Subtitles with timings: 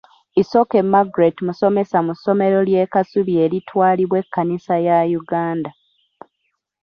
[0.41, 5.71] Isoke Margret musomesa mu ssomero ly'e Kasubi eritwalibwa ekkanisa ya Uganda.